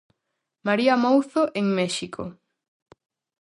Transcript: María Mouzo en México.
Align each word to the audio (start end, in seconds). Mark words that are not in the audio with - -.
María 0.67 0.95
Mouzo 1.03 1.43
en 1.53 1.65
México. 1.79 2.23